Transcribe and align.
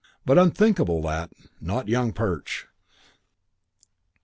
But 0.25 0.39
unthinkable, 0.39 0.99
that. 1.03 1.31
Not 1.61 1.87
Young 1.87 2.11
Perch.... 2.11 2.65